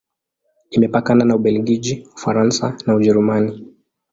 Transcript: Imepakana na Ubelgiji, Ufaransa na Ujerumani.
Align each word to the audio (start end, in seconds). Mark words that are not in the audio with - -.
Imepakana 0.75 1.25
na 1.25 1.35
Ubelgiji, 1.35 2.07
Ufaransa 2.15 2.77
na 2.85 2.95
Ujerumani. 2.95 3.65